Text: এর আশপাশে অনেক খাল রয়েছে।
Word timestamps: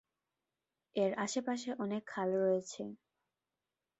এর 0.95 1.11
আশপাশে 1.17 1.69
অনেক 1.83 2.03
খাল 2.07 2.29
রয়েছে। 2.37 2.83